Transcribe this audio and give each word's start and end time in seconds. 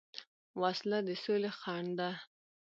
وسله 0.61 0.99
د 1.07 1.09
سولې 1.23 1.51
خنډ 1.59 1.89
ده 1.99 2.09